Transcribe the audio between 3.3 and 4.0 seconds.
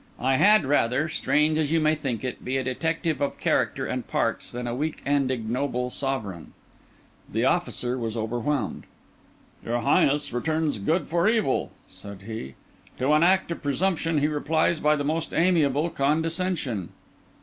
character